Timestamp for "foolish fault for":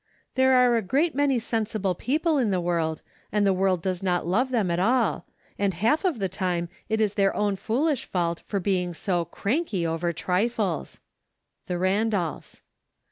7.55-8.59